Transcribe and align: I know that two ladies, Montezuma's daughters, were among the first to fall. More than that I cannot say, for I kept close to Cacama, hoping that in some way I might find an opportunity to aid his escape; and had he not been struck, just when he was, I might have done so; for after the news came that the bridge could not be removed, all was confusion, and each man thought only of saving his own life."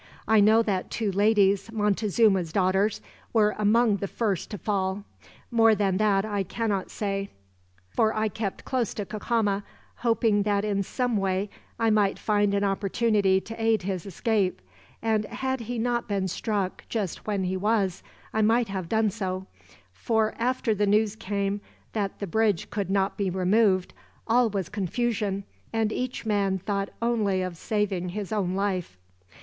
I 0.27 0.39
know 0.39 0.63
that 0.63 0.89
two 0.89 1.11
ladies, 1.11 1.71
Montezuma's 1.71 2.51
daughters, 2.51 3.01
were 3.33 3.53
among 3.59 3.97
the 3.97 4.07
first 4.07 4.49
to 4.49 4.57
fall. 4.57 5.03
More 5.51 5.75
than 5.75 5.97
that 5.97 6.25
I 6.25 6.41
cannot 6.41 6.89
say, 6.89 7.29
for 7.87 8.11
I 8.11 8.27
kept 8.27 8.65
close 8.65 8.95
to 8.95 9.05
Cacama, 9.05 9.61
hoping 9.97 10.41
that 10.41 10.65
in 10.65 10.81
some 10.81 11.17
way 11.17 11.51
I 11.77 11.91
might 11.91 12.17
find 12.17 12.55
an 12.55 12.63
opportunity 12.63 13.39
to 13.41 13.61
aid 13.61 13.83
his 13.83 14.07
escape; 14.07 14.59
and 15.03 15.25
had 15.25 15.59
he 15.59 15.77
not 15.77 16.07
been 16.07 16.27
struck, 16.27 16.83
just 16.89 17.27
when 17.27 17.43
he 17.43 17.55
was, 17.55 18.01
I 18.33 18.41
might 18.41 18.69
have 18.69 18.89
done 18.89 19.11
so; 19.11 19.45
for 19.93 20.33
after 20.39 20.73
the 20.73 20.87
news 20.87 21.15
came 21.15 21.61
that 21.93 22.17
the 22.17 22.25
bridge 22.25 22.71
could 22.71 22.89
not 22.89 23.17
be 23.17 23.29
removed, 23.29 23.93
all 24.25 24.49
was 24.49 24.67
confusion, 24.67 25.43
and 25.71 25.91
each 25.91 26.25
man 26.25 26.57
thought 26.57 26.89
only 27.03 27.43
of 27.43 27.55
saving 27.55 28.09
his 28.09 28.31
own 28.31 28.55
life." 28.55 28.97